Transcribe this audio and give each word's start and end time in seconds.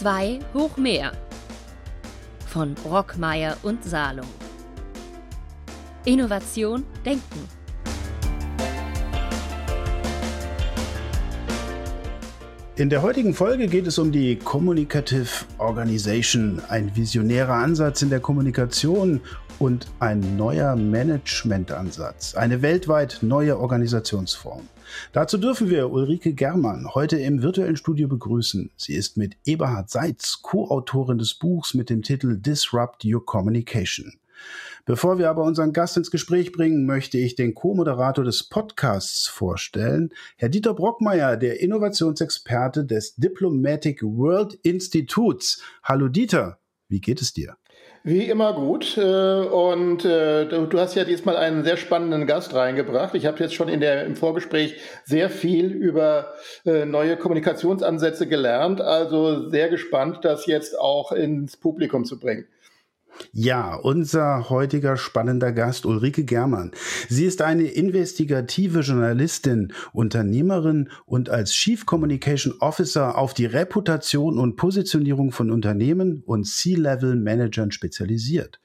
2 0.00 0.38
hoch 0.54 0.78
mehr 0.78 1.12
von 2.46 2.72
Brockmeier 2.72 3.58
und 3.62 3.84
Salung. 3.84 4.26
Innovation 6.06 6.84
denken. 7.04 7.46
In 12.76 12.88
der 12.88 13.02
heutigen 13.02 13.34
Folge 13.34 13.66
geht 13.66 13.86
es 13.86 13.98
um 13.98 14.10
die 14.10 14.36
Communicative 14.36 15.28
Organization, 15.58 16.62
ein 16.70 16.96
visionärer 16.96 17.56
Ansatz 17.56 18.00
in 18.00 18.08
der 18.08 18.20
Kommunikation 18.20 19.20
und 19.60 19.86
ein 20.00 20.36
neuer 20.36 20.74
Managementansatz, 20.74 22.34
eine 22.34 22.62
weltweit 22.62 23.18
neue 23.20 23.58
Organisationsform. 23.58 24.62
Dazu 25.12 25.38
dürfen 25.38 25.70
wir 25.70 25.90
Ulrike 25.90 26.32
Germann 26.32 26.88
heute 26.94 27.18
im 27.18 27.42
virtuellen 27.42 27.76
Studio 27.76 28.08
begrüßen. 28.08 28.70
Sie 28.76 28.94
ist 28.94 29.16
mit 29.16 29.36
Eberhard 29.44 29.90
Seitz 29.90 30.40
Co-Autorin 30.42 31.18
des 31.18 31.34
Buchs 31.34 31.74
mit 31.74 31.90
dem 31.90 32.02
Titel 32.02 32.36
Disrupt 32.36 33.04
Your 33.04 33.24
Communication. 33.24 34.14
Bevor 34.86 35.18
wir 35.18 35.28
aber 35.28 35.44
unseren 35.44 35.74
Gast 35.74 35.98
ins 35.98 36.10
Gespräch 36.10 36.52
bringen, 36.52 36.86
möchte 36.86 37.18
ich 37.18 37.34
den 37.34 37.54
Co-Moderator 37.54 38.24
des 38.24 38.44
Podcasts 38.48 39.26
vorstellen, 39.26 40.08
Herr 40.36 40.48
Dieter 40.48 40.72
Brockmeier, 40.72 41.36
der 41.36 41.60
Innovationsexperte 41.60 42.86
des 42.86 43.14
Diplomatic 43.16 44.02
World 44.02 44.54
Instituts. 44.62 45.62
Hallo 45.82 46.08
Dieter, 46.08 46.58
wie 46.88 47.00
geht 47.00 47.20
es 47.20 47.34
dir? 47.34 47.59
Wie 48.02 48.24
immer 48.24 48.54
gut. 48.54 48.96
Äh, 48.96 49.00
und 49.02 50.04
äh, 50.06 50.46
du 50.46 50.78
hast 50.78 50.94
ja 50.94 51.04
diesmal 51.04 51.36
einen 51.36 51.64
sehr 51.64 51.76
spannenden 51.76 52.26
Gast 52.26 52.54
reingebracht. 52.54 53.14
Ich 53.14 53.26
habe 53.26 53.38
jetzt 53.40 53.54
schon 53.54 53.68
in 53.68 53.80
der, 53.80 54.06
im 54.06 54.16
Vorgespräch 54.16 54.76
sehr 55.04 55.28
viel 55.28 55.66
über 55.66 56.32
äh, 56.64 56.86
neue 56.86 57.18
Kommunikationsansätze 57.18 58.26
gelernt. 58.26 58.80
Also 58.80 59.50
sehr 59.50 59.68
gespannt, 59.68 60.20
das 60.22 60.46
jetzt 60.46 60.78
auch 60.78 61.12
ins 61.12 61.58
Publikum 61.58 62.06
zu 62.06 62.18
bringen. 62.18 62.46
Ja, 63.32 63.74
unser 63.74 64.50
heutiger 64.50 64.96
spannender 64.96 65.52
Gast 65.52 65.86
Ulrike 65.86 66.24
Germann. 66.24 66.72
Sie 67.08 67.24
ist 67.24 67.42
eine 67.42 67.64
investigative 67.64 68.80
Journalistin, 68.80 69.72
Unternehmerin 69.92 70.88
und 71.06 71.28
als 71.28 71.52
Chief 71.52 71.86
Communication 71.86 72.54
Officer 72.60 73.18
auf 73.18 73.34
die 73.34 73.46
Reputation 73.46 74.38
und 74.38 74.56
Positionierung 74.56 75.32
von 75.32 75.50
Unternehmen 75.50 76.22
und 76.26 76.44
C-Level-Managern 76.44 77.72
spezialisiert. 77.72 78.60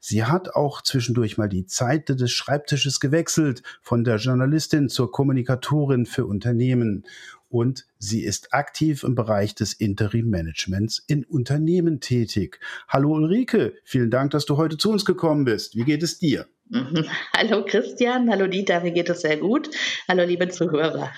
Sie 0.00 0.24
hat 0.24 0.54
auch 0.54 0.82
zwischendurch 0.82 1.38
mal 1.38 1.48
die 1.48 1.66
Zeit 1.66 2.08
des 2.08 2.30
Schreibtisches 2.32 3.00
gewechselt, 3.00 3.62
von 3.80 4.04
der 4.04 4.16
Journalistin 4.16 4.88
zur 4.88 5.10
Kommunikatorin 5.10 6.06
für 6.06 6.26
Unternehmen 6.26 7.04
und 7.52 7.86
sie 7.98 8.24
ist 8.24 8.54
aktiv 8.54 9.04
im 9.04 9.14
Bereich 9.14 9.54
des 9.54 9.74
Interim-Managements 9.74 11.04
in 11.06 11.24
Unternehmen 11.24 12.00
tätig. 12.00 12.58
Hallo 12.88 13.10
Ulrike, 13.10 13.74
vielen 13.84 14.10
Dank, 14.10 14.30
dass 14.30 14.46
du 14.46 14.56
heute 14.56 14.78
zu 14.78 14.90
uns 14.90 15.04
gekommen 15.04 15.44
bist. 15.44 15.76
Wie 15.76 15.84
geht 15.84 16.02
es 16.02 16.18
dir? 16.18 16.46
Hallo 17.36 17.64
Christian, 17.66 18.30
hallo 18.30 18.46
Dieter, 18.46 18.80
mir 18.80 18.92
geht 18.92 19.10
es 19.10 19.20
sehr 19.20 19.36
gut. 19.36 19.68
Hallo 20.08 20.24
liebe 20.24 20.48
Zuhörer. 20.48 21.12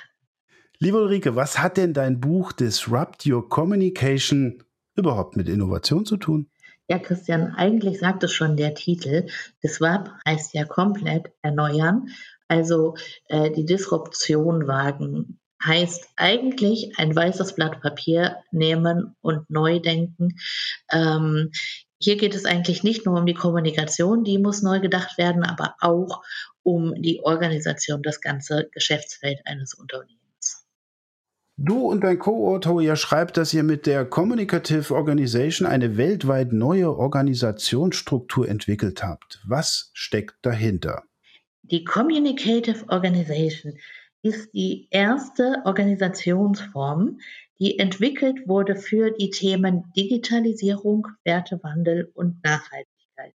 Liebe 0.80 1.00
Ulrike, 1.00 1.36
was 1.36 1.60
hat 1.60 1.77
denn 1.77 1.92
dein 1.92 2.18
Buch 2.20 2.50
Disrupt 2.50 3.24
Your 3.24 3.48
Communication 3.48 4.64
überhaupt 4.96 5.36
mit 5.36 5.48
Innovation 5.48 6.05
zu 6.05 6.16
tun? 6.16 6.50
Ja, 6.88 6.98
Christian, 6.98 7.55
eigentlich 7.55 8.00
sagt 8.00 8.24
es 8.24 8.32
schon 8.32 8.56
der 8.56 8.74
Titel. 8.74 9.28
Disrupt 9.62 10.10
heißt 10.27 10.52
ja 10.55 10.64
komplett 10.64 11.30
erneuern, 11.42 12.08
also 12.48 12.96
äh, 13.28 13.52
die 13.52 13.64
Disruption 13.64 14.66
wagen, 14.66 15.38
heißt 15.65 16.09
eigentlich 16.17 16.93
ein 16.98 17.15
weißes 17.15 17.55
Blatt 17.55 17.81
Papier 17.81 18.37
nehmen 18.51 19.17
und 19.20 19.48
neu 19.48 19.81
denken. 19.81 20.37
Ähm, 20.93 21.51
hier 21.98 22.17
geht 22.17 22.34
es 22.34 22.45
eigentlich 22.45 22.84
nicht 22.84 23.07
nur 23.07 23.19
um 23.19 23.27
die 23.27 23.34
Kommunikation, 23.34 24.24
die 24.24 24.39
muss 24.39 24.63
neu 24.63 24.80
gedacht 24.80 25.17
werden, 25.17 25.42
aber 25.42 25.74
auch 25.80 26.23
um 26.63 26.95
die 27.01 27.20
Organisation, 27.23 28.03
das 28.03 28.20
ganze 28.20 28.69
Geschäftsfeld 28.73 29.41
eines 29.47 29.74
Unternehmens. 29.74 30.67
Du 31.57 31.89
und 31.89 32.03
dein 32.03 32.19
Co-Autor, 32.19 32.83
ihr 32.83 32.97
schreibt, 32.97 33.36
dass 33.36 33.55
ihr 33.55 33.63
mit 33.63 33.86
der 33.86 34.05
Communicative 34.05 34.92
Organization 34.92 35.69
eine 35.69 35.97
weltweit 35.97 36.53
neue 36.53 36.97
Organisationsstruktur 36.97 38.48
entwickelt 38.48 39.05
habt. 39.05 39.41
Was 39.47 39.91
steckt 39.95 40.35
dahinter? 40.42 41.05
Die 41.63 41.85
Communicative 41.85 42.85
Organization 42.89 43.79
ist 44.24 44.55
die 44.55 44.89
erste 44.90 45.62
Organisationsform, 45.67 47.20
die 47.58 47.79
entwickelt 47.79 48.48
wurde 48.48 48.74
für 48.74 49.11
die 49.11 49.29
Themen 49.29 49.92
Digitalisierung, 49.95 51.08
Wertewandel 51.24 52.11
und 52.14 52.42
Nachhaltigkeit. 52.42 53.35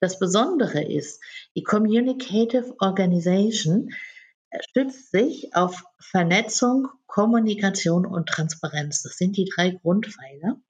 Das 0.00 0.18
Besondere 0.18 0.82
ist, 0.82 1.22
die 1.54 1.62
Communicative 1.62 2.74
Organization 2.80 3.92
stützt 4.68 5.12
sich 5.12 5.54
auf 5.54 5.84
Vernetzung, 6.00 6.88
Kommunikation 7.06 8.04
und 8.04 8.28
Transparenz. 8.28 9.02
Das 9.02 9.16
sind 9.16 9.36
die 9.36 9.48
drei 9.54 9.70
Grundpfeiler. 9.70 10.60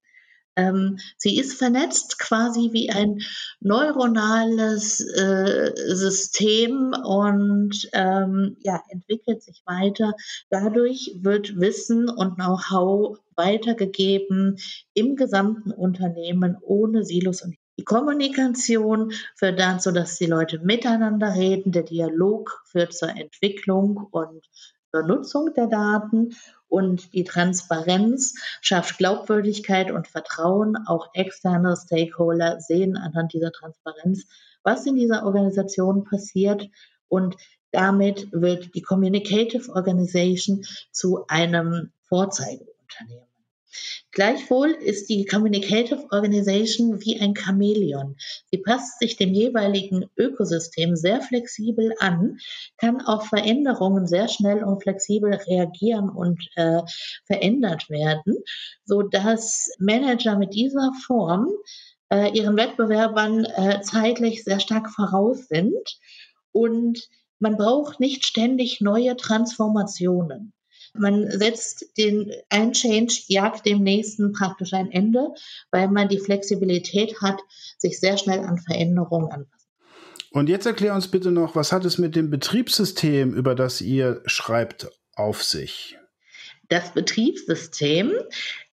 Ähm, 0.57 0.97
sie 1.17 1.37
ist 1.37 1.53
vernetzt 1.53 2.19
quasi 2.19 2.69
wie 2.73 2.89
ein 2.89 3.19
neuronales 3.61 4.99
äh, 4.99 5.71
System 5.95 6.93
und 7.05 7.87
ähm, 7.93 8.57
ja, 8.61 8.81
entwickelt 8.89 9.43
sich 9.43 9.61
weiter. 9.65 10.13
Dadurch 10.49 11.15
wird 11.21 11.59
Wissen 11.59 12.09
und 12.09 12.35
Know-how 12.35 13.19
weitergegeben 13.35 14.57
im 14.93 15.15
gesamten 15.15 15.71
Unternehmen 15.71 16.57
ohne 16.61 17.03
Silos 17.05 17.43
und 17.43 17.55
die 17.79 17.83
Kommunikation 17.83 19.11
führt 19.35 19.59
dazu, 19.59 19.91
dass 19.91 20.17
die 20.17 20.25
Leute 20.25 20.57
miteinander 20.57 21.35
reden. 21.35 21.71
Der 21.71 21.83
Dialog 21.83 22.63
führt 22.65 22.93
zur 22.93 23.09
Entwicklung 23.09 24.07
und 24.09 24.43
zur 24.91 25.03
Nutzung 25.03 25.53
der 25.53 25.67
Daten 25.67 26.35
und 26.69 27.13
die 27.13 27.23
Transparenz 27.23 28.35
schafft 28.61 28.97
Glaubwürdigkeit 28.97 29.91
und 29.91 30.07
Vertrauen. 30.07 30.75
Auch 30.87 31.09
externe 31.13 31.75
Stakeholder 31.75 32.59
sehen 32.59 32.97
anhand 32.97 33.33
dieser 33.33 33.51
Transparenz, 33.51 34.25
was 34.63 34.85
in 34.85 34.95
dieser 34.95 35.25
Organisation 35.25 36.03
passiert. 36.03 36.69
Und 37.07 37.35
damit 37.71 38.27
wird 38.31 38.75
die 38.75 38.81
Communicative 38.81 39.73
Organization 39.73 40.65
zu 40.91 41.25
einem 41.27 41.91
Vorzeigeunternehmen. 42.09 43.26
Gleichwohl 44.11 44.71
ist 44.71 45.09
die 45.09 45.25
Communicative 45.25 46.07
Organization 46.11 47.01
wie 47.01 47.19
ein 47.19 47.35
Chamäleon. 47.35 48.15
Sie 48.51 48.57
passt 48.57 48.99
sich 48.99 49.17
dem 49.17 49.33
jeweiligen 49.33 50.05
Ökosystem 50.17 50.95
sehr 50.95 51.21
flexibel 51.21 51.93
an, 51.99 52.37
kann 52.77 53.01
auf 53.01 53.27
Veränderungen 53.27 54.07
sehr 54.07 54.27
schnell 54.27 54.63
und 54.63 54.81
flexibel 54.81 55.33
reagieren 55.33 56.09
und 56.09 56.41
äh, 56.55 56.81
verändert 57.25 57.89
werden, 57.89 58.37
so 58.85 59.01
dass 59.01 59.71
Manager 59.79 60.37
mit 60.37 60.53
dieser 60.53 60.91
Form 61.05 61.49
äh, 62.09 62.31
ihren 62.37 62.57
Wettbewerbern 62.57 63.45
äh, 63.45 63.81
zeitlich 63.81 64.43
sehr 64.43 64.59
stark 64.59 64.89
voraus 64.89 65.47
sind 65.47 65.99
und 66.51 67.07
man 67.39 67.57
braucht 67.57 67.99
nicht 67.99 68.25
ständig 68.25 68.81
neue 68.81 69.15
Transformationen. 69.15 70.53
Man 70.99 71.29
setzt 71.31 71.97
den, 71.97 72.31
ein 72.49 72.73
Change 72.73 73.13
jagt 73.27 73.65
dem 73.65 73.83
nächsten 73.83 74.33
praktisch 74.33 74.73
ein 74.73 74.91
Ende, 74.91 75.33
weil 75.71 75.87
man 75.87 76.07
die 76.09 76.19
Flexibilität 76.19 77.21
hat, 77.21 77.39
sich 77.77 77.99
sehr 77.99 78.17
schnell 78.17 78.39
an 78.39 78.57
Veränderungen 78.57 79.31
anpassen. 79.31 79.57
Und 80.31 80.49
jetzt 80.49 80.65
erklär 80.65 80.93
uns 80.93 81.07
bitte 81.07 81.31
noch, 81.31 81.55
was 81.55 81.71
hat 81.71 81.85
es 81.85 81.97
mit 81.97 82.15
dem 82.15 82.29
Betriebssystem, 82.29 83.33
über 83.33 83.55
das 83.55 83.81
ihr 83.81 84.21
schreibt, 84.25 84.87
auf 85.15 85.43
sich? 85.43 85.97
Das 86.69 86.91
Betriebssystem 86.91 88.11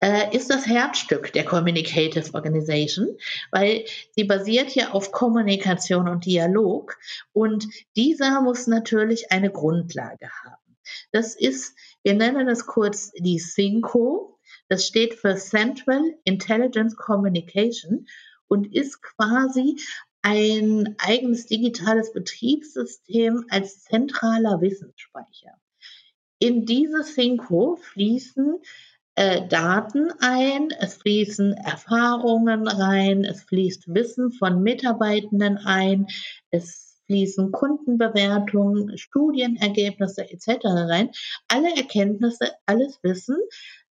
äh, 0.01 0.37
ist 0.37 0.51
das 0.51 0.67
Herzstück 0.67 1.33
der 1.33 1.45
Communicative 1.45 2.35
Organization, 2.35 3.17
weil 3.53 3.85
sie 4.17 4.25
basiert 4.25 4.75
ja 4.75 4.91
auf 4.91 5.13
Kommunikation 5.13 6.09
und 6.09 6.27
Dialog 6.27 6.97
und 7.33 7.67
dieser 7.95 8.41
muss 8.41 8.67
natürlich 8.67 9.31
eine 9.31 9.51
Grundlage 9.51 10.29
haben. 10.45 10.64
Das 11.13 11.35
ist 11.35 11.75
wir 12.05 12.15
nennen 12.15 12.49
es 12.49 12.67
kurz 12.67 13.13
die 13.13 13.39
CINCO. 13.39 14.39
Das 14.69 14.87
steht 14.87 15.15
für 15.15 15.37
Central 15.37 16.03
Intelligence 16.25 16.97
Communication 16.97 18.07
und 18.47 18.75
ist 18.75 19.01
quasi 19.01 19.81
ein 20.21 20.95
eigenes 20.99 21.47
digitales 21.47 22.13
Betriebssystem 22.13 23.47
als 23.49 23.85
zentraler 23.85 24.61
Wissensspeicher. 24.61 25.59
In 26.39 26.67
diese 26.67 27.03
CINCO 27.03 27.77
fließen 27.77 28.59
äh, 29.15 29.49
Daten 29.49 30.13
ein, 30.21 30.71
es 30.79 30.97
fließen 30.97 31.55
Erfahrungen 31.55 32.69
rein, 32.69 33.25
es 33.25 33.45
fließt 33.45 33.95
Wissen 33.95 34.31
von 34.33 34.63
Mitarbeitenden 34.63 35.57
ein, 35.57 36.07
es 36.51 36.84
fließen 37.07 37.53
Kundenbewertungen, 37.53 38.97
Studienergebnisse 38.97 40.31
etc. 40.31 40.65
rein. 40.65 41.11
Alle 41.49 41.77
Erkenntnisse, 41.77 42.53
alles 42.67 42.99
Wissen 43.03 43.37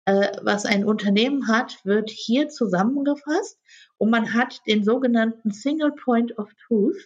äh, 0.08 0.32
was 0.40 0.64
ein 0.64 0.86
Unternehmen 0.86 1.48
hat, 1.48 1.84
wird 1.84 2.08
hier 2.08 2.48
zusammengefasst 2.48 3.60
und 3.98 4.08
man 4.08 4.32
hat 4.32 4.62
den 4.66 4.82
sogenannten 4.82 5.50
Single 5.50 5.92
Point 5.92 6.38
of 6.38 6.48
Truth. 6.66 6.96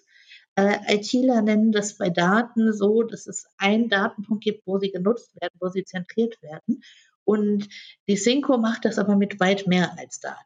Äh, 0.54 0.78
ITler 0.86 1.42
nennen 1.42 1.72
das 1.72 1.98
bei 1.98 2.10
Daten 2.10 2.72
so, 2.72 3.02
dass 3.02 3.26
es 3.26 3.48
einen 3.58 3.88
Datenpunkt 3.88 4.44
gibt, 4.44 4.64
wo 4.68 4.78
sie 4.78 4.92
genutzt 4.92 5.34
werden, 5.40 5.54
wo 5.58 5.68
sie 5.68 5.84
zentriert 5.84 6.40
werden. 6.42 6.84
Und 7.24 7.68
die 8.06 8.16
Synco 8.16 8.56
macht 8.56 8.84
das 8.84 9.00
aber 9.00 9.16
mit 9.16 9.40
weit 9.40 9.66
mehr 9.66 9.98
als 9.98 10.20
Daten. 10.20 10.38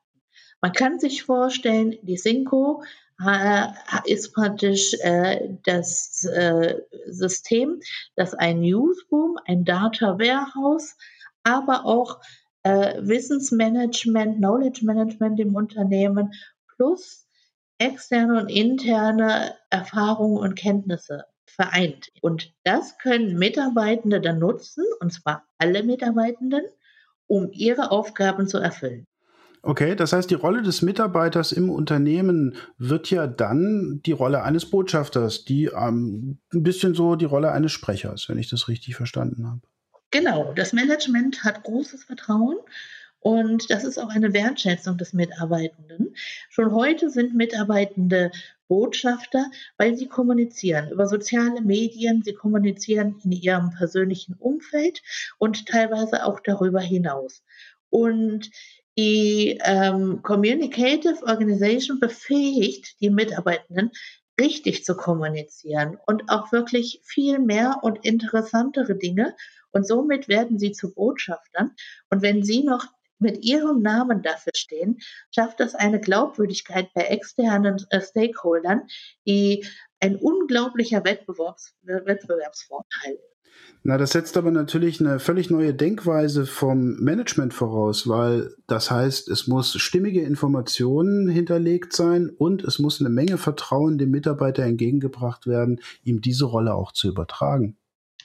Man 0.62 0.72
kann 0.72 0.98
sich 0.98 1.24
vorstellen, 1.24 1.96
die 2.00 2.16
Synco 2.16 2.82
ist 4.04 4.34
praktisch 4.34 4.92
äh, 5.00 5.56
das 5.64 6.24
äh, 6.24 6.76
System, 7.06 7.80
das 8.14 8.34
ein 8.34 8.60
Newsroom, 8.60 9.38
ein 9.46 9.64
Data 9.64 10.18
Warehouse, 10.18 10.96
aber 11.42 11.86
auch 11.86 12.20
äh, 12.62 12.96
Wissensmanagement, 13.00 14.36
Knowledge 14.36 14.84
Management 14.84 15.40
im 15.40 15.54
Unternehmen 15.54 16.32
plus 16.76 17.26
externe 17.78 18.40
und 18.40 18.48
interne 18.48 19.54
Erfahrungen 19.70 20.38
und 20.38 20.56
Kenntnisse 20.56 21.24
vereint. 21.46 22.10
Und 22.20 22.52
das 22.64 22.98
können 22.98 23.38
Mitarbeitende 23.38 24.20
dann 24.20 24.38
nutzen, 24.38 24.84
und 25.00 25.12
zwar 25.12 25.46
alle 25.58 25.82
Mitarbeitenden, 25.82 26.64
um 27.26 27.50
ihre 27.52 27.90
Aufgaben 27.90 28.46
zu 28.46 28.58
erfüllen. 28.58 29.06
Okay, 29.66 29.96
das 29.96 30.12
heißt, 30.12 30.30
die 30.30 30.36
Rolle 30.36 30.62
des 30.62 30.80
Mitarbeiters 30.80 31.50
im 31.50 31.70
Unternehmen 31.70 32.54
wird 32.78 33.10
ja 33.10 33.26
dann 33.26 34.00
die 34.06 34.12
Rolle 34.12 34.44
eines 34.44 34.70
Botschafters, 34.70 35.44
die 35.44 35.64
ähm, 35.64 36.38
ein 36.54 36.62
bisschen 36.62 36.94
so 36.94 37.16
die 37.16 37.24
Rolle 37.24 37.50
eines 37.50 37.72
Sprechers, 37.72 38.28
wenn 38.28 38.38
ich 38.38 38.48
das 38.48 38.68
richtig 38.68 38.94
verstanden 38.94 39.44
habe. 39.44 39.62
Genau, 40.12 40.52
das 40.54 40.72
Management 40.72 41.42
hat 41.42 41.64
großes 41.64 42.04
Vertrauen 42.04 42.58
und 43.18 43.68
das 43.68 43.82
ist 43.82 43.98
auch 43.98 44.10
eine 44.10 44.32
Wertschätzung 44.32 44.98
des 44.98 45.12
Mitarbeitenden. 45.12 46.14
Schon 46.48 46.70
heute 46.70 47.10
sind 47.10 47.34
Mitarbeitende 47.34 48.30
Botschafter, 48.68 49.46
weil 49.78 49.96
sie 49.96 50.06
kommunizieren 50.06 50.92
über 50.92 51.08
soziale 51.08 51.60
Medien, 51.60 52.22
sie 52.22 52.34
kommunizieren 52.34 53.16
in 53.24 53.32
ihrem 53.32 53.70
persönlichen 53.70 54.34
Umfeld 54.34 55.02
und 55.38 55.66
teilweise 55.66 56.24
auch 56.24 56.38
darüber 56.38 56.80
hinaus. 56.80 57.42
Und 57.90 58.50
die 58.96 59.58
ähm, 59.64 60.22
Communicative 60.22 61.22
Organization 61.26 62.00
befähigt 62.00 63.00
die 63.00 63.10
Mitarbeitenden, 63.10 63.90
richtig 64.40 64.84
zu 64.84 64.96
kommunizieren 64.96 65.98
und 66.06 66.28
auch 66.28 66.52
wirklich 66.52 67.00
viel 67.04 67.38
mehr 67.38 67.78
und 67.82 68.04
interessantere 68.04 68.94
Dinge 68.94 69.34
und 69.72 69.86
somit 69.86 70.28
werden 70.28 70.58
sie 70.58 70.72
zu 70.72 70.94
Botschaftern. 70.94 71.74
Und 72.10 72.22
wenn 72.22 72.42
sie 72.42 72.62
noch 72.62 72.86
mit 73.18 73.44
ihrem 73.44 73.80
Namen 73.80 74.22
dafür 74.22 74.52
stehen, 74.54 74.98
schafft 75.34 75.60
das 75.60 75.74
eine 75.74 76.00
Glaubwürdigkeit 76.00 76.92
bei 76.94 77.02
externen 77.02 77.84
äh, 77.90 78.00
Stakeholdern, 78.00 78.86
die 79.26 79.66
ein 80.00 80.16
unglaublicher 80.16 81.04
Wettbewerbs 81.04 81.74
Wettbewerbsvorteil. 81.82 83.18
Na, 83.82 83.98
das 83.98 84.10
setzt 84.10 84.36
aber 84.36 84.50
natürlich 84.50 85.00
eine 85.00 85.20
völlig 85.20 85.48
neue 85.48 85.72
Denkweise 85.72 86.44
vom 86.44 86.96
Management 86.96 87.54
voraus, 87.54 88.08
weil 88.08 88.52
das 88.66 88.90
heißt, 88.90 89.28
es 89.28 89.46
muss 89.46 89.74
stimmige 89.74 90.22
Informationen 90.22 91.28
hinterlegt 91.28 91.92
sein 91.92 92.30
und 92.30 92.64
es 92.64 92.80
muss 92.80 93.00
eine 93.00 93.10
Menge 93.10 93.38
Vertrauen 93.38 93.96
dem 93.96 94.10
Mitarbeiter 94.10 94.64
entgegengebracht 94.64 95.46
werden, 95.46 95.80
ihm 96.02 96.20
diese 96.20 96.46
Rolle 96.46 96.74
auch 96.74 96.90
zu 96.90 97.06
übertragen. 97.06 97.76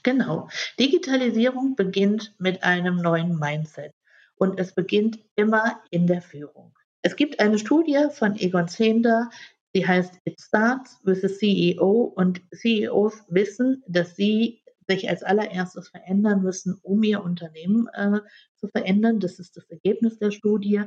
Genau. 0.02 0.50
Digitalisierung 0.80 1.76
beginnt 1.76 2.34
mit 2.40 2.64
einem 2.64 2.96
neuen 2.96 3.38
Mindset 3.38 3.94
und 4.38 4.60
es 4.60 4.74
beginnt 4.74 5.20
immer 5.36 5.80
in 5.92 6.08
der 6.08 6.24
Führung. 6.24 6.74
Es 7.04 7.16
gibt 7.16 7.40
eine 7.40 7.60
Studie 7.60 8.08
von 8.12 8.36
Egon 8.36 8.68
Zehnder, 8.68 9.30
die 9.76 9.88
heißt 9.88 10.20
It 10.26 10.42
Starts 10.42 11.00
with 11.04 11.22
the 11.22 11.28
CEO 11.28 12.14
und 12.16 12.42
CEOs 12.52 13.26
wissen, 13.30 13.84
dass 13.88 14.16
sie 14.16 14.62
sich 14.88 15.10
als 15.10 15.24
allererstes 15.24 15.90
verändern 15.90 16.42
müssen, 16.42 16.78
um 16.82 17.04
ihr 17.04 17.24
Unternehmen 17.24 17.88
äh, 17.94 18.20
zu 18.58 18.68
verändern. 18.68 19.20
Das 19.20 19.40
ist 19.40 19.58
das 19.58 19.70
Ergebnis 19.70 20.20
der 20.20 20.32
Studie. 20.32 20.84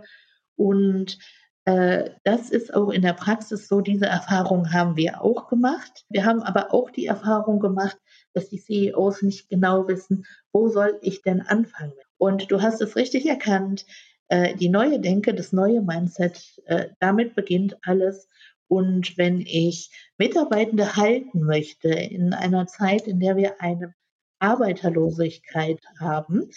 Und 0.56 1.18
äh, 1.64 2.10
das 2.24 2.50
ist 2.50 2.74
auch 2.74 2.90
in 2.90 3.02
der 3.02 3.14
Praxis 3.14 3.68
so. 3.68 3.80
Diese 3.80 4.06
Erfahrung 4.06 4.72
haben 4.72 4.96
wir 4.96 5.22
auch 5.22 5.48
gemacht. 5.48 6.04
Wir 6.08 6.24
haben 6.24 6.42
aber 6.42 6.74
auch 6.74 6.90
die 6.90 7.06
Erfahrung 7.06 7.60
gemacht, 7.60 7.96
dass 8.34 8.50
die 8.50 8.60
CEOs 8.60 9.22
nicht 9.22 9.48
genau 9.48 9.88
wissen, 9.88 10.26
wo 10.52 10.68
soll 10.68 10.98
ich 11.00 11.22
denn 11.22 11.40
anfangen. 11.40 11.94
Und 12.18 12.50
du 12.50 12.60
hast 12.60 12.82
es 12.82 12.96
richtig 12.96 13.26
erkannt. 13.26 13.86
Äh, 14.28 14.56
die 14.56 14.68
neue 14.68 15.00
Denke, 15.00 15.34
das 15.34 15.52
neue 15.52 15.80
Mindset, 15.80 16.60
äh, 16.66 16.88
damit 17.00 17.34
beginnt 17.34 17.76
alles. 17.82 18.28
Und 18.68 19.16
wenn 19.18 19.40
ich 19.40 19.90
Mitarbeitende 20.18 20.96
halten 20.96 21.42
möchte 21.42 21.88
in 21.88 22.32
einer 22.32 22.66
Zeit, 22.66 23.06
in 23.06 23.20
der 23.20 23.36
wir 23.36 23.60
eine 23.60 23.94
Arbeiterlosigkeit 24.38 25.80
haben, 25.98 26.50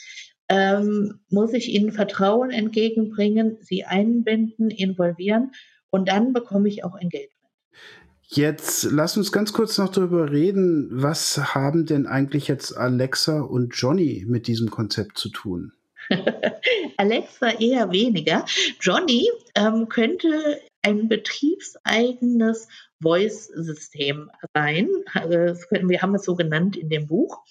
ähm, 0.49 1.19
muss 1.29 1.53
ich 1.53 1.69
ihnen 1.69 1.91
Vertrauen 1.91 2.51
entgegenbringen, 2.51 3.57
sie 3.61 3.83
einbinden, 3.83 4.69
involvieren 4.69 5.51
und 5.89 6.07
dann 6.07 6.33
bekomme 6.33 6.69
ich 6.69 6.83
auch 6.83 6.95
Engagement. 6.95 7.33
Jetzt 8.29 8.83
lass 8.91 9.15
uns 9.15 9.31
ganz 9.31 9.53
kurz 9.53 9.77
noch 9.77 9.89
darüber 9.89 10.31
reden, 10.31 10.89
was 10.91 11.55
haben 11.55 11.85
denn 11.85 12.07
eigentlich 12.07 12.49
jetzt 12.49 12.75
Alexa 12.75 13.39
und 13.39 13.73
Johnny 13.75 14.25
mit 14.27 14.47
diesem 14.47 14.69
Konzept 14.69 15.17
zu 15.17 15.29
tun? 15.29 15.71
Alexa 16.97 17.51
eher 17.51 17.89
weniger. 17.91 18.45
Johnny 18.81 19.29
ähm, 19.55 19.87
könnte 19.87 20.59
ein 20.87 21.09
betriebseigenes 21.09 22.67
Voice-System 23.01 24.31
sein. 24.53 24.89
Also 25.13 25.59
können, 25.67 25.89
wir 25.89 26.01
haben 26.01 26.15
es 26.15 26.23
so 26.23 26.35
genannt 26.35 26.77
in 26.77 26.89
dem 26.89 27.07
Buch. 27.07 27.43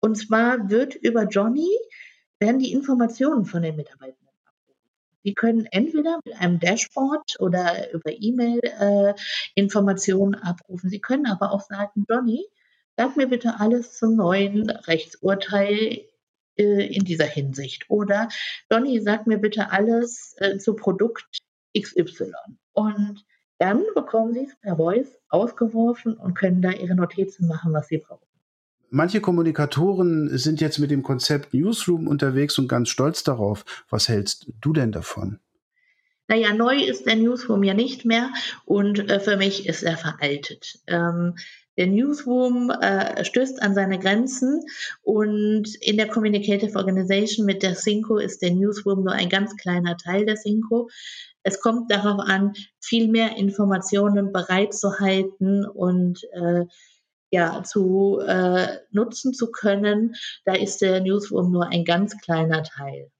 Und 0.00 0.16
zwar 0.16 0.68
wird 0.68 0.94
über 0.94 1.24
Johnny 1.24 1.70
werden 2.38 2.58
die 2.58 2.72
Informationen 2.72 3.46
von 3.46 3.62
den 3.62 3.76
Mitarbeitern 3.76 4.26
abgerufen. 4.44 4.74
Die 5.24 5.34
können 5.34 5.66
entweder 5.70 6.18
mit 6.24 6.36
einem 6.36 6.60
Dashboard 6.60 7.36
oder 7.38 7.92
über 7.92 8.12
E-Mail 8.12 8.60
äh, 8.62 9.14
Informationen 9.54 10.34
abrufen. 10.34 10.90
Sie 10.90 11.00
können 11.00 11.26
aber 11.26 11.52
auch 11.52 11.62
sagen, 11.62 12.04
Johnny, 12.08 12.44
sag 12.96 13.16
mir 13.16 13.28
bitte 13.28 13.58
alles 13.60 13.96
zum 13.96 14.16
neuen 14.16 14.68
Rechtsurteil 14.68 16.04
äh, 16.56 16.94
in 16.94 17.04
dieser 17.04 17.26
Hinsicht. 17.26 17.88
Oder 17.88 18.28
Johnny, 18.70 19.00
sag 19.00 19.26
mir 19.26 19.38
bitte 19.38 19.70
alles 19.70 20.34
äh, 20.38 20.58
zu 20.58 20.74
Produkt 20.74 21.38
XY. 21.78 22.32
Und 22.72 23.24
dann 23.58 23.82
bekommen 23.94 24.34
Sie 24.34 24.44
es 24.44 24.56
per 24.60 24.76
Voice 24.76 25.18
ausgeworfen 25.28 26.14
und 26.14 26.34
können 26.34 26.62
da 26.62 26.70
Ihre 26.70 26.94
Notizen 26.94 27.46
machen, 27.46 27.72
was 27.72 27.88
Sie 27.88 27.98
brauchen. 27.98 28.26
Manche 28.90 29.20
Kommunikatoren 29.20 30.36
sind 30.36 30.60
jetzt 30.60 30.78
mit 30.78 30.90
dem 30.90 31.02
Konzept 31.02 31.54
Newsroom 31.54 32.06
unterwegs 32.06 32.58
und 32.58 32.68
ganz 32.68 32.90
stolz 32.90 33.22
darauf. 33.24 33.64
Was 33.88 34.08
hältst 34.08 34.52
du 34.60 34.72
denn 34.72 34.92
davon? 34.92 35.38
Naja, 36.28 36.54
neu 36.54 36.76
ist 36.76 37.06
der 37.06 37.16
Newsroom 37.16 37.62
ja 37.62 37.74
nicht 37.74 38.04
mehr 38.04 38.30
und 38.64 39.10
äh, 39.10 39.20
für 39.20 39.36
mich 39.36 39.66
ist 39.66 39.82
er 39.82 39.96
veraltet. 39.96 40.78
Ähm, 40.86 41.34
der 41.78 41.86
Newsroom 41.86 42.70
äh, 42.70 43.24
stößt 43.24 43.62
an 43.62 43.74
seine 43.74 43.98
Grenzen 43.98 44.62
und 45.02 45.74
in 45.80 45.96
der 45.96 46.08
Communicative 46.08 46.78
Organization 46.78 47.46
mit 47.46 47.62
der 47.62 47.74
Synco 47.74 48.18
ist 48.18 48.42
der 48.42 48.52
Newsroom 48.52 49.04
nur 49.04 49.14
ein 49.14 49.30
ganz 49.30 49.56
kleiner 49.56 49.96
Teil 49.96 50.26
der 50.26 50.36
Synco. 50.36 50.90
Es 51.42 51.60
kommt 51.60 51.90
darauf 51.90 52.20
an, 52.20 52.52
viel 52.78 53.08
mehr 53.08 53.36
Informationen 53.36 54.32
bereitzuhalten 54.32 55.66
und 55.66 56.22
äh, 56.32 56.66
ja, 57.30 57.62
zu 57.62 58.20
äh, 58.20 58.78
nutzen 58.90 59.32
zu 59.32 59.50
können, 59.50 60.14
da 60.44 60.52
ist 60.52 60.82
der 60.82 61.00
Newsroom 61.00 61.50
nur 61.50 61.68
ein 61.68 61.84
ganz 61.84 62.16
kleiner 62.18 62.62
Teil. 62.62 63.10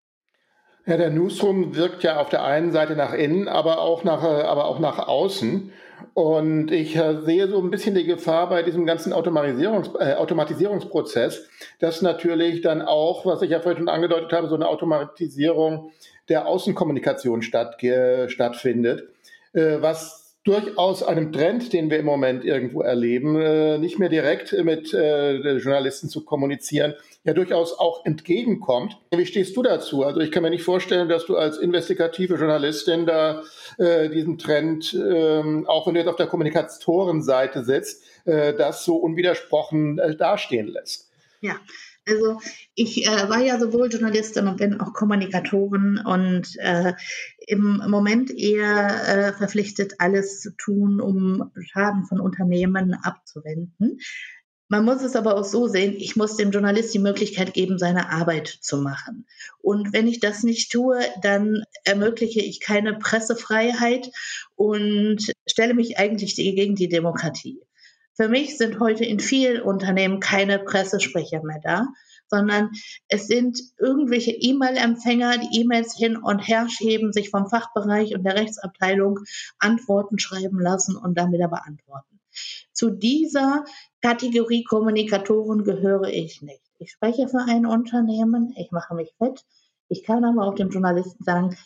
Ja, 0.84 0.96
der 0.96 1.10
Newsroom 1.10 1.76
wirkt 1.76 2.02
ja 2.02 2.18
auf 2.18 2.28
der 2.28 2.44
einen 2.44 2.72
Seite 2.72 2.96
nach 2.96 3.12
innen, 3.12 3.46
aber 3.46 3.80
auch 3.80 4.02
nach, 4.02 4.24
äh, 4.24 4.42
aber 4.42 4.64
auch 4.64 4.80
nach 4.80 4.98
außen. 4.98 5.72
Und 6.14 6.72
ich 6.72 6.96
äh, 6.96 7.20
sehe 7.20 7.48
so 7.48 7.58
ein 7.60 7.70
bisschen 7.70 7.94
die 7.94 8.04
Gefahr 8.04 8.48
bei 8.48 8.64
diesem 8.64 8.84
ganzen 8.84 9.12
Automatisierungs 9.12 9.90
äh, 10.00 10.14
Automatisierungsprozess, 10.14 11.48
dass 11.78 12.02
natürlich 12.02 12.62
dann 12.62 12.82
auch, 12.82 13.24
was 13.24 13.42
ich 13.42 13.50
ja 13.50 13.60
vorhin 13.60 13.78
schon 13.78 13.88
angedeutet 13.88 14.32
habe, 14.32 14.48
so 14.48 14.56
eine 14.56 14.66
Automatisierung 14.66 15.92
der 16.28 16.46
Außenkommunikation 16.46 17.42
statt, 17.42 17.82
äh, 17.84 18.28
stattfindet, 18.28 19.08
äh, 19.52 19.76
was 19.80 20.21
durchaus 20.44 21.02
einem 21.02 21.32
Trend, 21.32 21.72
den 21.72 21.90
wir 21.90 21.98
im 21.98 22.06
Moment 22.06 22.44
irgendwo 22.44 22.82
erleben, 22.82 23.40
äh, 23.40 23.78
nicht 23.78 23.98
mehr 23.98 24.08
direkt 24.08 24.52
mit 24.64 24.92
äh, 24.92 25.56
Journalisten 25.58 26.08
zu 26.08 26.24
kommunizieren, 26.24 26.94
ja 27.24 27.32
durchaus 27.32 27.78
auch 27.78 28.04
entgegenkommt. 28.04 28.98
Wie 29.12 29.26
stehst 29.26 29.56
du 29.56 29.62
dazu? 29.62 30.02
Also 30.02 30.20
ich 30.20 30.32
kann 30.32 30.42
mir 30.42 30.50
nicht 30.50 30.64
vorstellen, 30.64 31.08
dass 31.08 31.26
du 31.26 31.36
als 31.36 31.58
investigative 31.58 32.34
Journalistin 32.34 33.06
da 33.06 33.42
äh, 33.78 34.08
diesen 34.08 34.38
Trend, 34.38 34.92
ähm, 34.94 35.66
auch 35.68 35.86
wenn 35.86 35.94
du 35.94 36.00
jetzt 36.00 36.08
auf 36.08 36.16
der 36.16 36.26
Kommunikatorenseite 36.26 37.62
sitzt, 37.64 38.02
äh, 38.24 38.54
das 38.54 38.84
so 38.84 38.96
unwidersprochen 38.96 39.98
äh, 39.98 40.16
dastehen 40.16 40.66
lässt. 40.66 41.08
Ja, 41.40 41.60
Also 42.08 42.40
ich 42.74 43.06
äh, 43.06 43.28
war 43.28 43.40
ja 43.40 43.60
sowohl 43.60 43.88
Journalistin 43.88 44.48
und 44.48 44.56
bin 44.56 44.80
auch 44.80 44.92
Kommunikatorin 44.92 46.02
und 46.04 46.56
äh, 46.58 46.94
im 47.46 47.82
Moment 47.88 48.30
eher 48.30 49.08
äh, 49.08 49.32
verpflichtet, 49.32 49.94
alles 49.98 50.40
zu 50.40 50.50
tun, 50.56 51.00
um 51.00 51.50
Schaden 51.60 52.04
von 52.04 52.20
Unternehmen 52.20 52.94
abzuwenden. 52.94 53.98
Man 54.68 54.86
muss 54.86 55.02
es 55.02 55.16
aber 55.16 55.36
auch 55.36 55.44
so 55.44 55.68
sehen, 55.68 55.96
ich 55.98 56.16
muss 56.16 56.38
dem 56.38 56.50
Journalist 56.50 56.94
die 56.94 56.98
Möglichkeit 56.98 57.52
geben, 57.52 57.78
seine 57.78 58.08
Arbeit 58.08 58.48
zu 58.48 58.78
machen. 58.78 59.26
Und 59.60 59.92
wenn 59.92 60.06
ich 60.06 60.18
das 60.18 60.44
nicht 60.44 60.72
tue, 60.72 60.98
dann 61.20 61.62
ermögliche 61.84 62.40
ich 62.40 62.60
keine 62.60 62.94
Pressefreiheit 62.94 64.08
und 64.56 65.18
stelle 65.46 65.74
mich 65.74 65.98
eigentlich 65.98 66.36
gegen 66.36 66.74
die 66.74 66.88
Demokratie. 66.88 67.60
Für 68.14 68.28
mich 68.28 68.56
sind 68.56 68.80
heute 68.80 69.04
in 69.04 69.20
vielen 69.20 69.60
Unternehmen 69.60 70.20
keine 70.20 70.58
Pressesprecher 70.58 71.42
mehr 71.42 71.60
da, 71.62 71.88
sondern 72.32 72.70
es 73.08 73.26
sind 73.26 73.60
irgendwelche 73.78 74.30
E-Mail-Empfänger, 74.30 75.36
die 75.36 75.60
E-Mails 75.60 75.94
hin 75.94 76.16
und 76.16 76.38
her 76.40 76.66
schieben, 76.70 77.12
sich 77.12 77.28
vom 77.28 77.46
Fachbereich 77.46 78.14
und 78.14 78.24
der 78.24 78.36
Rechtsabteilung 78.36 79.20
Antworten 79.58 80.18
schreiben 80.18 80.58
lassen 80.58 80.96
und 80.96 81.18
dann 81.18 81.30
wieder 81.30 81.48
beantworten. 81.48 82.20
Zu 82.72 82.88
dieser 82.88 83.66
Kategorie 84.00 84.64
Kommunikatoren 84.64 85.62
gehöre 85.62 86.08
ich 86.08 86.40
nicht. 86.40 86.62
Ich 86.78 86.92
spreche 86.92 87.28
für 87.28 87.42
ein 87.46 87.66
Unternehmen, 87.66 88.54
ich 88.56 88.70
mache 88.70 88.94
mich 88.94 89.12
fett. 89.18 89.44
Ich 89.88 90.02
kann 90.02 90.24
aber 90.24 90.46
auch 90.46 90.54
dem 90.54 90.70
Journalisten 90.70 91.22
sagen, 91.22 91.56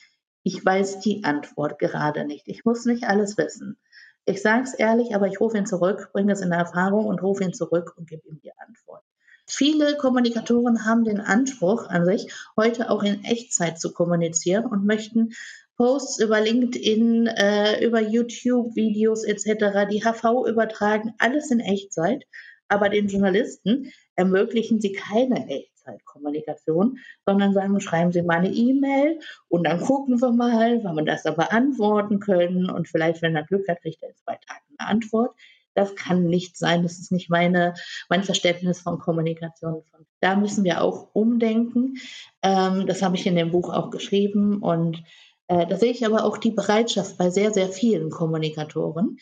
ich 0.43 0.65
weiß 0.65 0.99
die 0.99 1.23
Antwort 1.23 1.79
gerade 1.79 2.25
nicht. 2.25 2.49
Ich 2.49 2.65
muss 2.65 2.85
nicht 2.87 3.05
alles 3.05 3.39
wissen. 3.39 3.79
Ich 4.25 4.43
sage 4.43 4.65
es 4.65 4.75
ehrlich, 4.75 5.15
aber 5.15 5.29
ich 5.29 5.41
rufe 5.41 5.57
ihn 5.57 5.67
zurück, 5.67 6.11
bringe 6.13 6.33
es 6.33 6.41
in 6.41 6.51
Erfahrung 6.51 7.07
und 7.07 7.23
rufe 7.23 7.45
ihn 7.45 7.55
zurück 7.55 7.95
und 7.97 8.09
gebe 8.11 8.27
ihm 8.27 8.41
die 8.41 8.53
Antwort. 8.59 9.05
Viele 9.49 9.97
Kommunikatoren 9.97 10.85
haben 10.85 11.05
den 11.05 11.21
Anspruch 11.21 11.89
an 11.89 12.05
sich, 12.05 12.33
heute 12.57 12.91
auch 12.91 13.05
in 13.05 13.25
Echtzeit 13.25 13.79
zu 13.81 13.93
kommunizieren 13.93 14.67
und 14.67 14.85
möchten 14.85 15.35
Posts 15.77 16.21
über 16.21 16.41
LinkedIn, 16.41 17.27
äh, 17.29 17.85
über 17.85 18.01
YouTube, 18.01 18.75
Videos 18.75 19.25
etc., 19.25 19.89
die 19.91 20.03
HV 20.03 20.49
übertragen, 20.49 21.15
alles 21.19 21.51
in 21.51 21.61
Echtzeit. 21.61 22.25
Aber 22.69 22.89
den 22.89 23.07
Journalisten 23.07 23.93
ermöglichen 24.17 24.81
sie 24.81 24.93
keine 24.93 25.49
Echtzeitkommunikation, 25.49 26.99
sondern 27.25 27.53
sagen, 27.53 27.79
schreiben 27.81 28.11
Sie 28.11 28.23
mal 28.23 28.39
eine 28.39 28.51
E-Mail 28.51 29.21
und 29.49 29.65
dann 29.65 29.81
gucken 29.81 30.21
wir 30.21 30.33
mal, 30.33 30.83
wann 30.83 30.97
wir 30.97 31.05
das 31.05 31.23
dann 31.23 31.37
beantworten 31.37 32.19
können. 32.19 32.69
Und 32.69 32.89
vielleicht, 32.89 33.23
wenn 33.23 33.37
er 33.37 33.45
Glück 33.45 33.69
hat, 33.69 33.83
kriegt 33.83 34.03
er 34.03 34.09
in 34.09 34.17
zwei 34.17 34.35
Tagen 34.35 34.65
eine 34.79 34.89
Antwort. 34.89 35.37
Das 35.77 35.95
kann 35.95 36.25
nicht 36.25 36.57
sein. 36.57 36.83
Das 36.83 36.99
ist 36.99 37.13
nicht 37.13 37.29
meine, 37.29 37.75
mein 38.09 38.25
Verständnis 38.25 38.81
von 38.81 38.99
Kommunikation. 38.99 39.83
Da 40.21 40.35
müssen 40.35 40.65
wir 40.65 40.81
auch 40.81 41.11
umdenken. 41.13 41.99
Ähm, 42.43 42.87
das 42.87 43.03
habe 43.03 43.17
ich 43.17 43.27
in 43.27 43.37
dem 43.37 43.51
Buch 43.51 43.69
auch 43.73 43.91
geschrieben. 43.91 44.63
Und 44.63 45.05
äh, 45.49 45.67
da 45.67 45.77
sehe 45.77 45.93
ich 45.93 46.07
aber 46.07 46.25
auch 46.25 46.39
die 46.39 46.51
Bereitschaft 46.51 47.19
bei 47.19 47.29
sehr, 47.29 47.53
sehr 47.53 47.69
vielen 47.69 48.09
Kommunikatoren. 48.09 49.19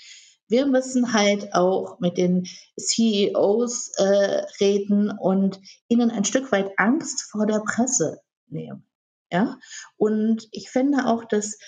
Wir 0.47 0.67
müssen 0.67 1.13
halt 1.13 1.55
auch 1.55 1.99
mit 1.99 2.19
den 2.19 2.47
CEOs 2.79 3.93
äh, 3.97 4.45
reden 4.61 5.11
und 5.11 5.61
ihnen 5.89 6.13
ein 6.13 6.25
Stück 6.25 6.53
weit 6.53 6.71
Angst 6.77 7.23
vor 7.33 7.47
der 7.47 7.61
Presse 7.61 8.21
nehmen. 8.47 8.87
Ja? 9.33 9.59
Und 9.97 10.47
ich 10.53 10.71
finde 10.71 11.07
auch, 11.07 11.25
dass 11.25 11.59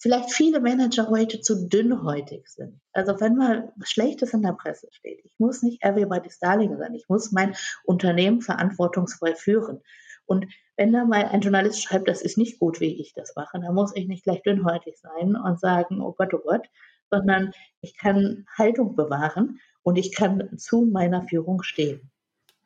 vielleicht 0.00 0.32
viele 0.32 0.60
Manager 0.60 1.08
heute 1.08 1.40
zu 1.40 1.68
dünnhäutig 1.68 2.48
sind. 2.48 2.80
Also 2.92 3.20
wenn 3.20 3.36
mal 3.36 3.72
Schlechtes 3.84 4.32
in 4.32 4.42
der 4.42 4.54
Presse 4.54 4.88
steht, 4.90 5.20
ich 5.24 5.34
muss 5.38 5.62
nicht 5.62 5.84
everybody's 5.84 6.38
darling 6.38 6.76
sein, 6.78 6.94
ich 6.94 7.08
muss 7.08 7.32
mein 7.32 7.54
Unternehmen 7.84 8.40
verantwortungsvoll 8.40 9.36
führen. 9.36 9.80
Und 10.24 10.46
wenn 10.76 10.92
da 10.92 11.04
mal 11.04 11.26
ein 11.26 11.42
Journalist 11.42 11.82
schreibt, 11.82 12.08
das 12.08 12.22
ist 12.22 12.38
nicht 12.38 12.58
gut, 12.58 12.80
wie 12.80 13.00
ich 13.00 13.12
das 13.14 13.34
mache, 13.36 13.60
dann 13.60 13.74
muss 13.74 13.94
ich 13.94 14.08
nicht 14.08 14.24
gleich 14.24 14.42
dünnhäutig 14.42 14.98
sein 14.98 15.36
und 15.36 15.60
sagen, 15.60 16.00
oh 16.00 16.12
Gott, 16.12 16.32
oh 16.32 16.38
Gott, 16.38 16.66
sondern 17.10 17.52
ich 17.82 17.96
kann 17.96 18.46
Haltung 18.56 18.96
bewahren 18.96 19.60
und 19.82 19.96
ich 19.96 20.14
kann 20.14 20.56
zu 20.56 20.82
meiner 20.82 21.24
Führung 21.24 21.62
stehen. 21.62 22.10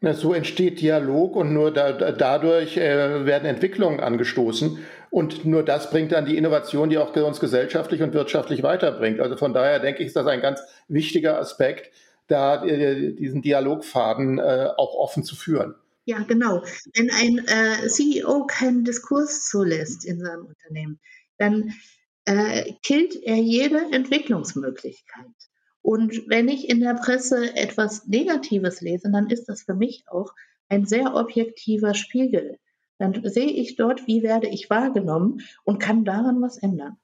Ja, 0.04 0.12
so 0.12 0.34
entsteht 0.34 0.82
Dialog 0.82 1.34
und 1.34 1.54
nur 1.54 1.72
da, 1.72 1.92
dadurch 1.92 2.76
äh, 2.76 3.24
werden 3.24 3.46
Entwicklungen 3.46 4.00
angestoßen. 4.00 4.78
Und 5.08 5.46
nur 5.46 5.62
das 5.62 5.88
bringt 5.88 6.12
dann 6.12 6.26
die 6.26 6.36
Innovation, 6.36 6.90
die 6.90 6.98
auch 6.98 7.16
uns 7.16 7.40
gesellschaftlich 7.40 8.02
und 8.02 8.12
wirtschaftlich 8.12 8.62
weiterbringt. 8.62 9.18
Also 9.20 9.38
von 9.38 9.54
daher 9.54 9.80
denke 9.80 10.02
ich, 10.02 10.08
ist 10.08 10.16
das 10.16 10.26
ein 10.26 10.42
ganz 10.42 10.60
wichtiger 10.88 11.38
Aspekt, 11.38 11.90
da 12.26 12.62
äh, 12.66 13.14
diesen 13.14 13.40
Dialogfaden 13.40 14.38
äh, 14.38 14.68
auch 14.76 14.94
offen 14.94 15.24
zu 15.24 15.36
führen. 15.36 15.74
Ja, 16.04 16.18
genau. 16.18 16.62
Wenn 16.94 17.10
ein 17.10 17.38
äh, 17.46 17.88
CEO 17.88 18.44
keinen 18.44 18.84
Diskurs 18.84 19.48
zulässt 19.48 20.04
in 20.04 20.20
seinem 20.20 20.44
Unternehmen, 20.44 21.00
dann 21.38 21.72
äh, 22.26 22.74
killt 22.82 23.16
er 23.22 23.36
jede 23.36 23.80
Entwicklungsmöglichkeit. 23.90 25.32
Und 25.84 26.22
wenn 26.28 26.48
ich 26.48 26.70
in 26.70 26.80
der 26.80 26.94
Presse 26.94 27.54
etwas 27.54 28.06
Negatives 28.06 28.80
lese, 28.80 29.10
dann 29.12 29.28
ist 29.28 29.50
das 29.50 29.64
für 29.64 29.74
mich 29.74 30.04
auch 30.06 30.32
ein 30.70 30.86
sehr 30.86 31.14
objektiver 31.14 31.92
Spiegel. 31.92 32.56
Dann 32.96 33.20
sehe 33.24 33.50
ich 33.50 33.76
dort, 33.76 34.06
wie 34.06 34.22
werde 34.22 34.48
ich 34.48 34.70
wahrgenommen 34.70 35.42
und 35.62 35.80
kann 35.80 36.06
daran 36.06 36.40
was 36.40 36.56
ändern. 36.56 36.96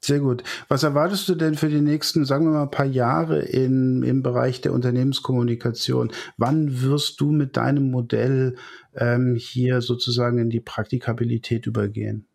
Sehr 0.00 0.20
gut. 0.20 0.44
Was 0.68 0.84
erwartest 0.84 1.28
du 1.28 1.34
denn 1.34 1.56
für 1.56 1.68
die 1.68 1.80
nächsten, 1.80 2.24
sagen 2.24 2.44
wir 2.44 2.52
mal, 2.52 2.66
paar 2.66 2.86
Jahre 2.86 3.40
in, 3.40 4.04
im 4.04 4.22
Bereich 4.22 4.60
der 4.60 4.74
Unternehmenskommunikation? 4.74 6.12
Wann 6.36 6.82
wirst 6.82 7.20
du 7.20 7.32
mit 7.32 7.56
deinem 7.56 7.90
Modell 7.90 8.54
ähm, 8.94 9.34
hier 9.34 9.80
sozusagen 9.80 10.38
in 10.38 10.50
die 10.50 10.60
Praktikabilität 10.60 11.66
übergehen? 11.66 12.28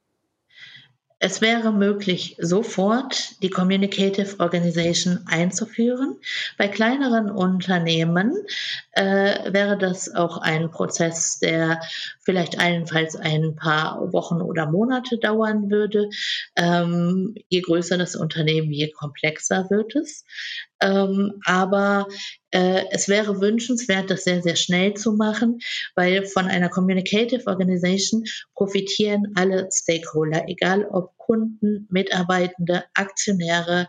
Es 1.19 1.41
wäre 1.41 1.73
möglich, 1.73 2.35
sofort 2.39 3.41
die 3.41 3.49
Communicative 3.49 4.39
Organization 4.39 5.25
einzuführen. 5.25 6.17
Bei 6.59 6.67
kleineren 6.67 7.31
Unternehmen 7.31 8.35
äh, 8.91 9.51
wäre 9.51 9.79
das 9.79 10.13
auch 10.13 10.37
ein 10.37 10.69
Prozess, 10.69 11.39
der 11.39 11.81
vielleicht 12.19 12.59
allenfalls 12.59 13.15
ein 13.15 13.55
paar 13.55 14.13
Wochen 14.13 14.41
oder 14.43 14.69
Monate 14.69 15.17
dauern 15.17 15.71
würde. 15.71 16.09
Ähm, 16.55 17.33
je 17.49 17.61
größer 17.61 17.97
das 17.97 18.15
Unternehmen, 18.15 18.71
je 18.71 18.91
komplexer 18.91 19.71
wird 19.71 19.95
es. 19.95 20.23
Ähm, 20.81 21.39
aber 21.45 22.07
äh, 22.51 22.83
es 22.91 23.07
wäre 23.07 23.41
wünschenswert, 23.41 24.09
das 24.09 24.23
sehr, 24.23 24.41
sehr 24.41 24.55
schnell 24.55 24.93
zu 24.93 25.13
machen, 25.13 25.59
weil 25.95 26.25
von 26.25 26.45
einer 26.45 26.69
Communicative 26.69 27.47
Organization 27.47 28.23
profitieren 28.53 29.33
alle 29.35 29.69
Stakeholder, 29.71 30.45
egal 30.47 30.85
ob 30.85 31.17
Kunden, 31.17 31.87
Mitarbeitende, 31.89 32.83
Aktionäre, 32.93 33.87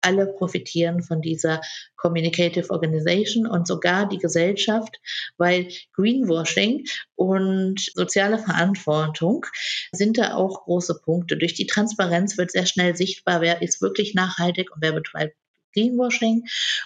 alle 0.00 0.26
profitieren 0.26 1.02
von 1.02 1.20
dieser 1.20 1.60
Communicative 1.96 2.70
Organization 2.70 3.46
und 3.46 3.66
sogar 3.66 4.08
die 4.08 4.18
Gesellschaft, 4.18 5.00
weil 5.36 5.68
Greenwashing 5.94 6.84
und 7.16 7.80
soziale 7.94 8.38
Verantwortung 8.38 9.44
sind 9.92 10.18
da 10.18 10.34
auch 10.34 10.64
große 10.64 11.00
Punkte. 11.04 11.36
Durch 11.36 11.54
die 11.54 11.66
Transparenz 11.66 12.38
wird 12.38 12.52
sehr 12.52 12.66
schnell 12.66 12.96
sichtbar, 12.96 13.40
wer 13.40 13.60
ist 13.62 13.82
wirklich 13.82 14.14
nachhaltig 14.14 14.70
und 14.74 14.82
wer 14.82 14.92
betreibt 14.92 15.36
Greenwashing 15.74 16.44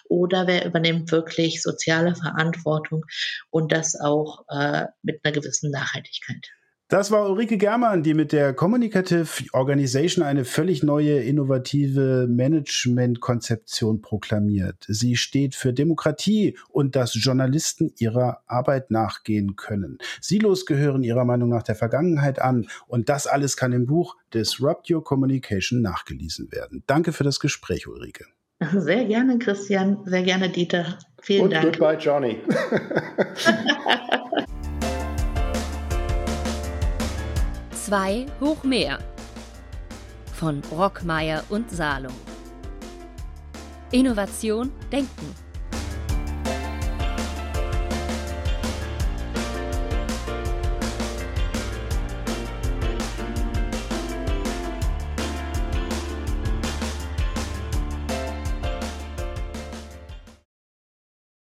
oder 0.08 0.46
wer 0.46 0.66
übernimmt 0.66 1.10
wirklich 1.12 1.62
soziale 1.62 2.14
Verantwortung 2.14 3.04
und 3.50 3.72
das 3.72 3.98
auch 4.00 4.44
äh, 4.48 4.86
mit 5.02 5.20
einer 5.24 5.32
gewissen 5.32 5.70
Nachhaltigkeit. 5.70 6.48
Das 6.92 7.10
war 7.10 7.30
Ulrike 7.30 7.56
Germann, 7.56 8.02
die 8.02 8.12
mit 8.12 8.32
der 8.32 8.52
Communicative 8.52 9.26
Organization 9.54 10.22
eine 10.22 10.44
völlig 10.44 10.82
neue, 10.82 11.22
innovative 11.22 12.26
Management-Konzeption 12.28 14.02
proklamiert. 14.02 14.84
Sie 14.88 15.16
steht 15.16 15.54
für 15.54 15.72
Demokratie 15.72 16.58
und 16.68 16.94
dass 16.94 17.14
Journalisten 17.14 17.94
ihrer 17.96 18.42
Arbeit 18.46 18.90
nachgehen 18.90 19.56
können. 19.56 19.96
Silos 20.20 20.66
gehören 20.66 21.02
ihrer 21.02 21.24
Meinung 21.24 21.48
nach 21.48 21.62
der 21.62 21.76
Vergangenheit 21.76 22.42
an 22.42 22.68
und 22.88 23.08
das 23.08 23.26
alles 23.26 23.56
kann 23.56 23.72
im 23.72 23.86
Buch 23.86 24.18
Disrupt 24.34 24.90
Your 24.90 25.02
Communication 25.02 25.80
nachgelesen 25.80 26.52
werden. 26.52 26.84
Danke 26.86 27.14
für 27.14 27.24
das 27.24 27.40
Gespräch, 27.40 27.88
Ulrike. 27.88 28.26
Sehr 28.72 29.04
gerne, 29.04 29.38
Christian. 29.38 29.98
Sehr 30.04 30.22
gerne, 30.22 30.48
Dieter. 30.48 30.98
Vielen 31.20 31.44
Und 31.44 31.52
Dank. 31.52 31.64
Goodbye, 31.64 31.96
Johnny. 31.98 32.40
Zwei 37.72 38.26
hoch 38.40 38.64
mehr 38.64 38.98
von 40.32 40.60
Brockmeier 40.60 41.44
und 41.50 41.70
Salung. 41.70 42.14
Innovation 43.92 44.72
denken. 44.90 45.41